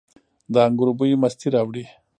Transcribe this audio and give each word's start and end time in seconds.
د 0.53 0.55
انګورو 0.67 0.93
بوی 0.99 1.19
مستي 1.21 1.47
راوړي. 1.55 1.85